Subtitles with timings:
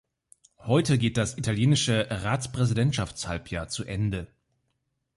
[0.65, 4.25] Heute geht das italienische Ratspräsidentschaftshalbjahr zu Ende.